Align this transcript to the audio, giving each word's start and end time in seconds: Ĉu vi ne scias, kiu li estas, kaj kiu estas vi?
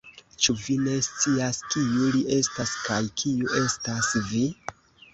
Ĉu 0.45 0.53
vi 0.61 0.77
ne 0.85 0.95
scias, 1.07 1.59
kiu 1.75 2.09
li 2.17 2.23
estas, 2.39 2.75
kaj 2.89 3.01
kiu 3.23 3.55
estas 3.63 4.13
vi? 4.35 4.47